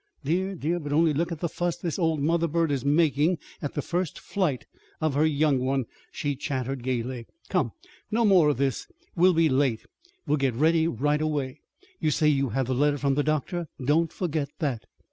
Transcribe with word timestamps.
"Dear, 0.23 0.55
dear, 0.55 0.79
but 0.79 0.93
only 0.93 1.13
look 1.13 1.31
at 1.31 1.41
the 1.41 1.47
fuss 1.47 1.77
this 1.77 1.99
old 1.99 2.21
mother 2.21 2.47
bird 2.47 2.71
is 2.71 2.83
making 2.83 3.37
at 3.61 3.75
the 3.75 3.83
first 3.83 4.17
flight 4.17 4.65
of 4.99 5.13
her 5.13 5.27
young 5.27 5.59
one!" 5.59 5.85
she 6.11 6.35
chattered 6.35 6.81
gayly. 6.81 7.27
"Come, 7.49 7.73
no 8.09 8.25
more 8.25 8.49
of 8.49 8.57
this! 8.57 8.87
We'll 9.15 9.33
be 9.35 9.47
late. 9.47 9.85
We'll 10.25 10.37
get 10.39 10.55
ready 10.55 10.87
right 10.87 11.21
away. 11.21 11.61
You 11.99 12.09
say 12.09 12.29
you 12.29 12.49
have 12.49 12.65
the 12.65 12.73
letter 12.73 12.97
from 12.97 13.13
the 13.13 13.21
doctor. 13.21 13.67
Don't 13.79 14.11
forget 14.11 14.49
that." 14.57 14.87